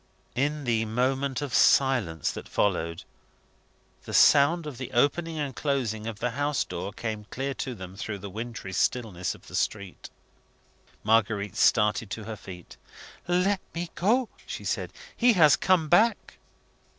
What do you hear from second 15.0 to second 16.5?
"He has come back!"